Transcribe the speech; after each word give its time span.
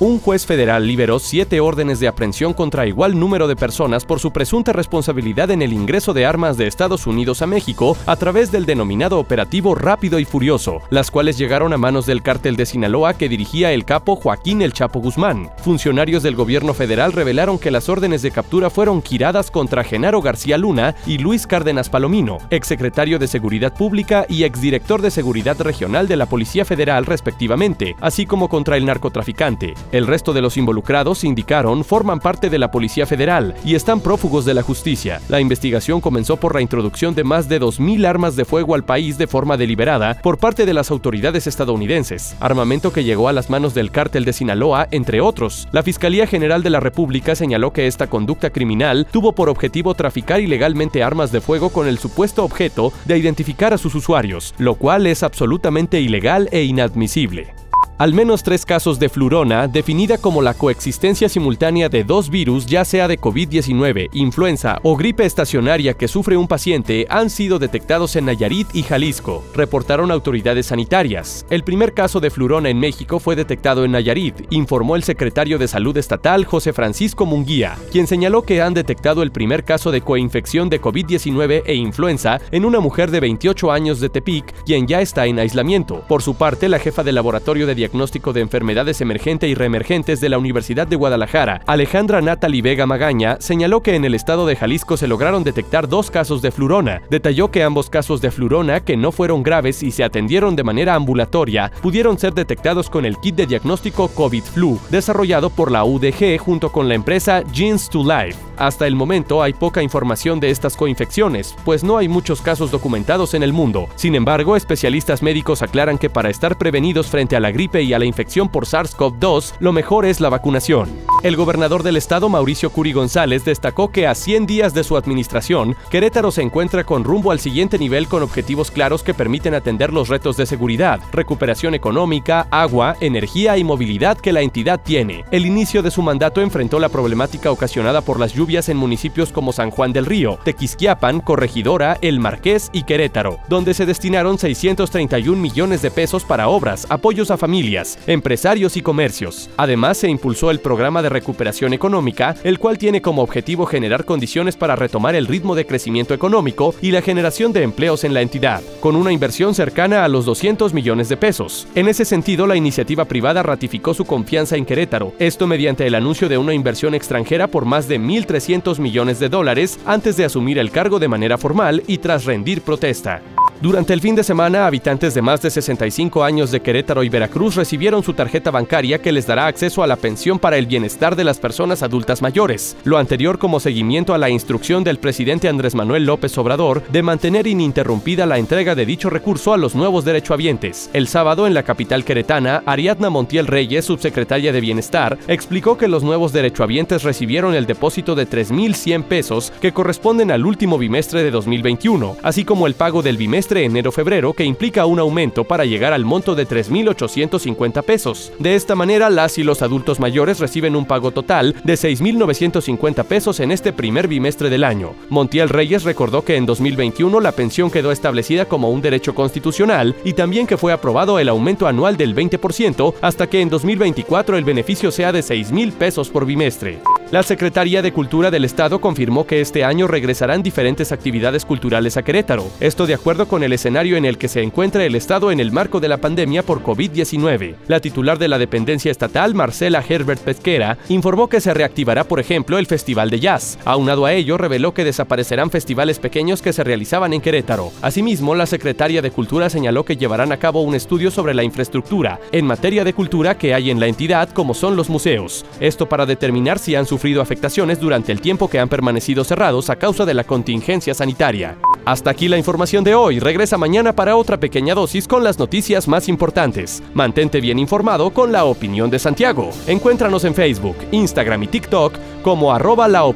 un 0.00 0.20
juez 0.20 0.46
federal 0.46 0.86
liberó 0.86 1.18
siete 1.18 1.58
órdenes 1.58 1.98
de 1.98 2.06
aprehensión 2.06 2.54
contra 2.54 2.86
igual 2.86 3.18
número 3.18 3.48
de 3.48 3.56
personas 3.56 4.04
por 4.04 4.20
su 4.20 4.32
presunta 4.32 4.72
responsabilidad 4.72 5.50
en 5.50 5.60
el 5.60 5.72
ingreso 5.72 6.14
de 6.14 6.24
armas 6.24 6.56
de 6.56 6.68
Estados 6.68 7.06
Unidos 7.08 7.42
a 7.42 7.48
México 7.48 7.96
a 8.06 8.14
través 8.14 8.52
del 8.52 8.64
denominado 8.64 9.18
operativo 9.18 9.74
Rápido 9.74 10.20
y 10.20 10.24
Furioso, 10.24 10.82
las 10.90 11.10
cuales 11.10 11.36
llegaron 11.36 11.72
a 11.72 11.78
manos 11.78 12.06
del 12.06 12.22
cártel 12.22 12.54
de 12.54 12.66
Sinaloa 12.66 13.14
que 13.14 13.28
dirigía 13.28 13.72
el 13.72 13.84
capo 13.84 14.14
Joaquín 14.14 14.62
El 14.62 14.72
Chapo 14.72 15.00
Guzmán. 15.00 15.50
Funcionarios 15.64 16.22
del 16.22 16.36
gobierno 16.36 16.74
federal 16.74 17.12
revelaron 17.12 17.58
que 17.58 17.72
las 17.72 17.88
órdenes 17.88 18.22
de 18.22 18.30
captura 18.30 18.70
fueron 18.70 19.02
giradas 19.02 19.50
contra 19.50 19.82
Genaro 19.82 20.22
García 20.22 20.58
Luna 20.58 20.94
y 21.06 21.18
Luis 21.18 21.46
Cárdenas 21.46 21.90
Palomino, 21.90 22.38
exsecretario 22.50 23.18
de 23.18 23.26
Seguridad 23.26 23.74
Pública 23.74 24.26
y 24.28 24.44
exdirector 24.44 25.02
de 25.02 25.10
Seguridad 25.10 25.60
Regional 25.60 26.06
de 26.06 26.16
la 26.16 26.26
Policía 26.26 26.64
Federal 26.64 27.04
respectivamente, 27.04 27.96
así 28.00 28.26
como 28.26 28.48
contra 28.48 28.76
el 28.76 28.84
narcotraficante. 28.84 29.74
El 29.90 30.06
resto 30.06 30.32
de 30.32 30.42
los 30.42 30.56
involucrados, 30.56 31.24
indicaron, 31.24 31.84
forman 31.84 32.20
parte 32.20 32.50
de 32.50 32.58
la 32.58 32.70
Policía 32.70 33.06
Federal 33.06 33.54
y 33.64 33.74
están 33.74 34.00
prófugos 34.00 34.44
de 34.44 34.54
la 34.54 34.62
justicia. 34.62 35.20
La 35.28 35.40
investigación 35.40 36.00
comenzó 36.00 36.36
por 36.36 36.54
la 36.54 36.60
introducción 36.60 37.14
de 37.14 37.24
más 37.24 37.48
de 37.48 37.60
2.000 37.60 38.06
armas 38.06 38.36
de 38.36 38.44
fuego 38.44 38.74
al 38.74 38.84
país 38.84 39.16
de 39.16 39.26
forma 39.26 39.56
deliberada 39.56 40.14
por 40.22 40.38
parte 40.38 40.66
de 40.66 40.74
las 40.74 40.90
autoridades 40.90 41.46
estadounidenses, 41.46 42.36
armamento 42.40 42.92
que 42.92 43.04
llegó 43.04 43.28
a 43.28 43.32
las 43.32 43.48
manos 43.48 43.74
del 43.74 43.90
cártel 43.90 44.24
de 44.24 44.32
Sinaloa, 44.32 44.88
entre 44.90 45.20
otros. 45.20 45.68
La 45.72 45.82
Fiscalía 45.82 46.26
General 46.26 46.62
de 46.62 46.70
la 46.70 46.80
República 46.80 47.34
señaló 47.34 47.72
que 47.72 47.86
esta 47.86 48.08
conducta 48.08 48.50
criminal 48.50 49.06
tuvo 49.10 49.32
por 49.32 49.48
objetivo 49.48 49.94
traficar 49.94 50.40
ilegalmente 50.40 51.02
armas 51.02 51.32
de 51.32 51.40
fuego 51.40 51.70
con 51.70 51.88
el 51.88 51.98
supuesto 51.98 52.44
objeto 52.44 52.92
de 53.06 53.16
identificar 53.16 53.72
a 53.72 53.78
sus 53.78 53.94
usuarios, 53.94 54.54
lo 54.58 54.74
cual 54.74 55.06
es 55.06 55.22
absolutamente 55.22 56.00
ilegal 56.00 56.48
e 56.52 56.62
inadmisible. 56.62 57.54
Al 57.98 58.14
menos 58.14 58.44
tres 58.44 58.64
casos 58.64 59.00
de 59.00 59.08
flurona, 59.08 59.66
definida 59.66 60.18
como 60.18 60.40
la 60.40 60.54
coexistencia 60.54 61.28
simultánea 61.28 61.88
de 61.88 62.04
dos 62.04 62.30
virus, 62.30 62.64
ya 62.64 62.84
sea 62.84 63.08
de 63.08 63.18
COVID-19, 63.18 64.10
influenza 64.12 64.78
o 64.84 64.96
gripe 64.96 65.24
estacionaria 65.24 65.94
que 65.94 66.06
sufre 66.06 66.36
un 66.36 66.46
paciente, 66.46 67.08
han 67.10 67.28
sido 67.28 67.58
detectados 67.58 68.14
en 68.14 68.26
Nayarit 68.26 68.68
y 68.72 68.84
Jalisco, 68.84 69.42
reportaron 69.52 70.12
autoridades 70.12 70.66
sanitarias. 70.66 71.44
El 71.50 71.64
primer 71.64 71.92
caso 71.92 72.20
de 72.20 72.30
flurona 72.30 72.68
en 72.68 72.78
México 72.78 73.18
fue 73.18 73.34
detectado 73.34 73.84
en 73.84 73.90
Nayarit, 73.90 74.46
informó 74.50 74.94
el 74.94 75.02
secretario 75.02 75.58
de 75.58 75.66
Salud 75.66 75.96
Estatal 75.96 76.44
José 76.44 76.72
Francisco 76.72 77.26
Munguía, 77.26 77.76
quien 77.90 78.06
señaló 78.06 78.42
que 78.42 78.62
han 78.62 78.74
detectado 78.74 79.24
el 79.24 79.32
primer 79.32 79.64
caso 79.64 79.90
de 79.90 80.02
coinfección 80.02 80.70
de 80.70 80.80
COVID-19 80.80 81.64
e 81.66 81.74
influenza 81.74 82.40
en 82.52 82.64
una 82.64 82.78
mujer 82.78 83.10
de 83.10 83.18
28 83.18 83.72
años 83.72 83.98
de 83.98 84.08
Tepic, 84.08 84.54
quien 84.64 84.86
ya 84.86 85.00
está 85.00 85.26
en 85.26 85.40
aislamiento. 85.40 86.04
Por 86.06 86.22
su 86.22 86.36
parte, 86.36 86.68
la 86.68 86.78
jefa 86.78 87.02
del 87.02 87.16
laboratorio 87.16 87.66
de 87.66 87.74
Diagnóstico 87.74 87.87
de 87.88 88.40
Enfermedades 88.40 89.00
Emergentes 89.00 89.48
y 89.50 89.54
Reemergentes 89.54 90.20
de 90.20 90.28
la 90.28 90.38
Universidad 90.38 90.86
de 90.86 90.96
Guadalajara, 90.96 91.62
Alejandra 91.66 92.20
Natalie 92.20 92.62
Vega 92.62 92.86
Magaña, 92.86 93.36
señaló 93.40 93.82
que 93.82 93.94
en 93.94 94.04
el 94.04 94.14
estado 94.14 94.46
de 94.46 94.56
Jalisco 94.56 94.96
se 94.96 95.08
lograron 95.08 95.44
detectar 95.44 95.88
dos 95.88 96.10
casos 96.10 96.42
de 96.42 96.50
flurona. 96.50 97.02
Detalló 97.10 97.50
que 97.50 97.62
ambos 97.62 97.90
casos 97.90 98.20
de 98.20 98.30
flurona, 98.30 98.80
que 98.80 98.96
no 98.96 99.12
fueron 99.12 99.42
graves 99.42 99.82
y 99.82 99.90
se 99.90 100.04
atendieron 100.04 100.56
de 100.56 100.64
manera 100.64 100.94
ambulatoria, 100.94 101.70
pudieron 101.82 102.18
ser 102.18 102.34
detectados 102.34 102.90
con 102.90 103.04
el 103.04 103.16
kit 103.18 103.36
de 103.36 103.46
diagnóstico 103.46 104.08
COVID-Flu, 104.08 104.78
desarrollado 104.90 105.50
por 105.50 105.70
la 105.70 105.84
UDG 105.84 106.38
junto 106.38 106.70
con 106.70 106.88
la 106.88 106.94
empresa 106.94 107.42
Genes 107.52 107.88
to 107.88 108.02
Life. 108.02 108.47
Hasta 108.58 108.88
el 108.88 108.96
momento 108.96 109.40
hay 109.40 109.52
poca 109.52 109.84
información 109.84 110.40
de 110.40 110.50
estas 110.50 110.76
coinfecciones, 110.76 111.54
pues 111.64 111.84
no 111.84 111.96
hay 111.96 112.08
muchos 112.08 112.40
casos 112.40 112.72
documentados 112.72 113.34
en 113.34 113.44
el 113.44 113.52
mundo. 113.52 113.88
Sin 113.94 114.16
embargo, 114.16 114.56
especialistas 114.56 115.22
médicos 115.22 115.62
aclaran 115.62 115.96
que 115.96 116.10
para 116.10 116.28
estar 116.28 116.58
prevenidos 116.58 117.06
frente 117.06 117.36
a 117.36 117.40
la 117.40 117.52
gripe 117.52 117.82
y 117.82 117.92
a 117.92 118.00
la 118.00 118.04
infección 118.04 118.48
por 118.48 118.66
SARS-CoV-2, 118.66 119.54
lo 119.60 119.72
mejor 119.72 120.06
es 120.06 120.20
la 120.20 120.28
vacunación. 120.28 120.88
El 121.22 121.36
gobernador 121.36 121.84
del 121.84 121.96
estado, 121.96 122.28
Mauricio 122.28 122.70
Curi 122.70 122.92
González, 122.92 123.44
destacó 123.44 123.92
que 123.92 124.08
a 124.08 124.16
100 124.16 124.46
días 124.46 124.74
de 124.74 124.82
su 124.82 124.96
administración, 124.96 125.76
Querétaro 125.88 126.32
se 126.32 126.42
encuentra 126.42 126.82
con 126.82 127.04
rumbo 127.04 127.30
al 127.30 127.38
siguiente 127.38 127.78
nivel 127.78 128.08
con 128.08 128.24
objetivos 128.24 128.72
claros 128.72 129.04
que 129.04 129.14
permiten 129.14 129.54
atender 129.54 129.92
los 129.92 130.08
retos 130.08 130.36
de 130.36 130.46
seguridad, 130.46 131.00
recuperación 131.12 131.74
económica, 131.74 132.48
agua, 132.50 132.96
energía 133.00 133.56
y 133.56 133.62
movilidad 133.62 134.18
que 134.18 134.32
la 134.32 134.40
entidad 134.40 134.80
tiene. 134.82 135.24
El 135.30 135.46
inicio 135.46 135.80
de 135.80 135.92
su 135.92 136.02
mandato 136.02 136.40
enfrentó 136.40 136.80
la 136.80 136.88
problemática 136.88 137.52
ocasionada 137.52 138.00
por 138.00 138.18
las 138.18 138.32
lluvias 138.32 138.47
en 138.48 138.78
municipios 138.78 139.30
como 139.30 139.52
San 139.52 139.70
Juan 139.70 139.92
del 139.92 140.06
Río, 140.06 140.38
Tequisquiapan, 140.42 141.20
Corregidora, 141.20 141.98
El 142.00 142.18
Marqués 142.18 142.70
y 142.72 142.84
Querétaro, 142.84 143.40
donde 143.46 143.74
se 143.74 143.84
destinaron 143.84 144.38
631 144.38 145.38
millones 145.38 145.82
de 145.82 145.90
pesos 145.90 146.24
para 146.24 146.48
obras, 146.48 146.86
apoyos 146.88 147.30
a 147.30 147.36
familias, 147.36 147.98
empresarios 148.06 148.78
y 148.78 148.82
comercios. 148.82 149.50
Además, 149.58 149.98
se 149.98 150.08
impulsó 150.08 150.50
el 150.50 150.60
programa 150.60 151.02
de 151.02 151.10
recuperación 151.10 151.74
económica, 151.74 152.36
el 152.42 152.58
cual 152.58 152.78
tiene 152.78 153.02
como 153.02 153.22
objetivo 153.22 153.66
generar 153.66 154.06
condiciones 154.06 154.56
para 154.56 154.76
retomar 154.76 155.14
el 155.14 155.26
ritmo 155.26 155.54
de 155.54 155.66
crecimiento 155.66 156.14
económico 156.14 156.74
y 156.80 156.90
la 156.90 157.02
generación 157.02 157.52
de 157.52 157.62
empleos 157.62 158.02
en 158.04 158.14
la 158.14 158.22
entidad, 158.22 158.62
con 158.80 158.96
una 158.96 159.12
inversión 159.12 159.54
cercana 159.54 160.06
a 160.06 160.08
los 160.08 160.24
200 160.24 160.72
millones 160.72 161.10
de 161.10 161.18
pesos. 161.18 161.68
En 161.74 161.86
ese 161.86 162.06
sentido, 162.06 162.46
la 162.46 162.56
iniciativa 162.56 163.04
privada 163.04 163.42
ratificó 163.42 163.92
su 163.92 164.06
confianza 164.06 164.56
en 164.56 164.64
Querétaro, 164.64 165.12
esto 165.18 165.46
mediante 165.46 165.86
el 165.86 165.94
anuncio 165.94 166.30
de 166.30 166.38
una 166.38 166.54
inversión 166.54 166.94
extranjera 166.94 167.48
por 167.48 167.66
más 167.66 167.88
de 167.88 168.00
1.300 168.00 168.37
300 168.38 168.78
millones 168.78 169.18
de 169.18 169.28
dólares 169.28 169.80
antes 169.84 170.16
de 170.16 170.24
asumir 170.24 170.58
el 170.58 170.70
cargo 170.70 171.00
de 171.00 171.08
manera 171.08 171.38
formal 171.38 171.82
y 171.88 171.98
tras 171.98 172.24
rendir 172.24 172.62
protesta. 172.62 173.20
Durante 173.60 173.92
el 173.92 174.00
fin 174.00 174.14
de 174.14 174.22
semana, 174.22 174.68
habitantes 174.68 175.14
de 175.14 175.22
más 175.22 175.42
de 175.42 175.50
65 175.50 176.22
años 176.22 176.52
de 176.52 176.60
Querétaro 176.60 177.02
y 177.02 177.08
Veracruz 177.08 177.56
recibieron 177.56 178.04
su 178.04 178.12
tarjeta 178.12 178.52
bancaria 178.52 179.00
que 179.00 179.10
les 179.10 179.26
dará 179.26 179.48
acceso 179.48 179.82
a 179.82 179.88
la 179.88 179.96
pensión 179.96 180.38
para 180.38 180.58
el 180.58 180.66
bienestar 180.66 181.16
de 181.16 181.24
las 181.24 181.40
personas 181.40 181.82
adultas 181.82 182.22
mayores. 182.22 182.76
Lo 182.84 182.98
anterior 182.98 183.40
como 183.40 183.58
seguimiento 183.58 184.14
a 184.14 184.18
la 184.18 184.30
instrucción 184.30 184.84
del 184.84 185.00
presidente 185.00 185.48
Andrés 185.48 185.74
Manuel 185.74 186.06
López 186.06 186.38
Obrador 186.38 186.84
de 186.86 187.02
mantener 187.02 187.48
ininterrumpida 187.48 188.26
la 188.26 188.38
entrega 188.38 188.76
de 188.76 188.86
dicho 188.86 189.10
recurso 189.10 189.52
a 189.52 189.56
los 189.56 189.74
nuevos 189.74 190.04
derechohabientes. 190.04 190.88
El 190.92 191.08
sábado 191.08 191.48
en 191.48 191.54
la 191.54 191.64
capital 191.64 192.04
queretana, 192.04 192.62
Ariadna 192.64 193.10
Montiel 193.10 193.48
Reyes, 193.48 193.86
subsecretaria 193.86 194.52
de 194.52 194.60
Bienestar, 194.60 195.18
explicó 195.26 195.76
que 195.76 195.88
los 195.88 196.04
nuevos 196.04 196.32
derechohabientes 196.32 197.02
recibieron 197.02 197.56
el 197.56 197.66
depósito 197.66 198.14
de 198.14 198.28
3.100 198.28 199.02
pesos 199.02 199.52
que 199.60 199.72
corresponden 199.72 200.30
al 200.30 200.46
último 200.46 200.78
bimestre 200.78 201.24
de 201.24 201.32
2021, 201.32 202.18
así 202.22 202.44
como 202.44 202.68
el 202.68 202.74
pago 202.74 203.02
del 203.02 203.16
bimestre 203.16 203.47
enero-febrero 203.56 204.34
que 204.34 204.44
implica 204.44 204.86
un 204.86 204.98
aumento 204.98 205.44
para 205.44 205.64
llegar 205.64 205.92
al 205.92 206.04
monto 206.04 206.34
de 206.34 206.46
3.850 206.46 207.82
pesos. 207.82 208.32
De 208.38 208.54
esta 208.54 208.74
manera, 208.74 209.10
las 209.10 209.38
y 209.38 209.42
los 209.42 209.62
adultos 209.62 210.00
mayores 210.00 210.38
reciben 210.38 210.76
un 210.76 210.84
pago 210.84 211.10
total 211.10 211.54
de 211.64 211.74
6.950 211.74 213.04
pesos 213.04 213.40
en 213.40 213.50
este 213.50 213.72
primer 213.72 214.08
bimestre 214.08 214.50
del 214.50 214.64
año. 214.64 214.94
Montiel 215.08 215.48
Reyes 215.48 215.84
recordó 215.84 216.24
que 216.24 216.36
en 216.36 216.46
2021 216.46 217.20
la 217.20 217.32
pensión 217.32 217.70
quedó 217.70 217.92
establecida 217.92 218.44
como 218.44 218.70
un 218.70 218.82
derecho 218.82 219.14
constitucional 219.14 219.96
y 220.04 220.12
también 220.12 220.46
que 220.46 220.56
fue 220.56 220.72
aprobado 220.72 221.18
el 221.18 221.28
aumento 221.28 221.66
anual 221.66 221.96
del 221.96 222.14
20% 222.14 222.94
hasta 223.00 223.26
que 223.28 223.40
en 223.40 223.48
2024 223.48 224.36
el 224.36 224.44
beneficio 224.44 224.90
sea 224.90 225.12
de 225.12 225.20
6.000 225.20 225.72
pesos 225.72 226.08
por 226.08 226.26
bimestre. 226.26 226.78
La 227.10 227.22
Secretaría 227.22 227.80
de 227.80 227.90
Cultura 227.90 228.30
del 228.30 228.44
Estado 228.44 228.82
confirmó 228.82 229.26
que 229.26 229.40
este 229.40 229.64
año 229.64 229.86
regresarán 229.86 230.42
diferentes 230.42 230.92
actividades 230.92 231.46
culturales 231.46 231.96
a 231.96 232.02
Querétaro, 232.02 232.50
esto 232.60 232.86
de 232.86 232.92
acuerdo 232.92 233.26
con 233.26 233.42
el 233.42 233.54
escenario 233.54 233.96
en 233.96 234.04
el 234.04 234.18
que 234.18 234.28
se 234.28 234.42
encuentra 234.42 234.84
el 234.84 234.94
Estado 234.94 235.30
en 235.30 235.40
el 235.40 235.50
marco 235.50 235.80
de 235.80 235.88
la 235.88 235.96
pandemia 235.96 236.42
por 236.42 236.62
COVID-19. 236.62 237.54
La 237.66 237.80
titular 237.80 238.18
de 238.18 238.28
la 238.28 238.36
dependencia 238.36 238.90
estatal, 238.90 239.34
Marcela 239.34 239.82
Herbert 239.88 240.20
Pesquera, 240.20 240.76
informó 240.90 241.30
que 241.30 241.40
se 241.40 241.54
reactivará, 241.54 242.04
por 242.04 242.20
ejemplo, 242.20 242.58
el 242.58 242.66
Festival 242.66 243.08
de 243.08 243.20
Jazz. 243.20 243.58
Aunado 243.64 244.04
a 244.04 244.12
ello, 244.12 244.36
reveló 244.36 244.74
que 244.74 244.84
desaparecerán 244.84 245.50
festivales 245.50 246.00
pequeños 246.00 246.42
que 246.42 246.52
se 246.52 246.62
realizaban 246.62 247.14
en 247.14 247.22
Querétaro. 247.22 247.72
Asimismo, 247.80 248.34
la 248.34 248.44
Secretaria 248.44 249.00
de 249.00 249.12
Cultura 249.12 249.48
señaló 249.48 249.82
que 249.82 249.96
llevarán 249.96 250.30
a 250.30 250.36
cabo 250.36 250.60
un 250.60 250.74
estudio 250.74 251.10
sobre 251.10 251.32
la 251.32 251.42
infraestructura 251.42 252.20
en 252.32 252.44
materia 252.44 252.84
de 252.84 252.92
cultura 252.92 253.38
que 253.38 253.54
hay 253.54 253.70
en 253.70 253.80
la 253.80 253.86
entidad, 253.86 254.28
como 254.28 254.52
son 254.52 254.76
los 254.76 254.90
museos. 254.90 255.46
Esto 255.58 255.88
para 255.88 256.04
determinar 256.04 256.58
si 256.58 256.74
han 256.74 256.84
sufrido 256.84 256.97
afectaciones 257.20 257.80
durante 257.80 258.12
el 258.12 258.20
tiempo 258.20 258.48
que 258.48 258.58
han 258.58 258.68
permanecido 258.68 259.24
cerrados 259.24 259.70
a 259.70 259.76
causa 259.76 260.04
de 260.04 260.14
la 260.14 260.24
contingencia 260.24 260.94
sanitaria. 260.94 261.56
Hasta 261.84 262.10
aquí 262.10 262.28
la 262.28 262.36
información 262.36 262.84
de 262.84 262.94
hoy. 262.94 263.18
Regresa 263.18 263.56
mañana 263.56 263.94
para 263.94 264.16
otra 264.16 264.38
pequeña 264.38 264.74
dosis 264.74 265.08
con 265.08 265.24
las 265.24 265.38
noticias 265.38 265.88
más 265.88 266.08
importantes. 266.08 266.82
Mantente 266.92 267.40
bien 267.40 267.58
informado 267.58 268.10
con 268.10 268.30
la 268.30 268.44
opinión 268.44 268.90
de 268.90 268.98
Santiago. 268.98 269.50
Encuéntranos 269.66 270.24
en 270.24 270.34
Facebook, 270.34 270.76
Instagram 270.92 271.44
y 271.44 271.46
TikTok 271.46 271.94
como 272.22 272.52
arroba 272.52 272.88
la 272.88 273.10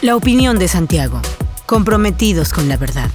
La 0.00 0.16
opinión 0.16 0.58
de 0.58 0.68
Santiago. 0.68 1.20
Comprometidos 1.66 2.52
con 2.52 2.68
la 2.68 2.76
verdad. 2.76 3.10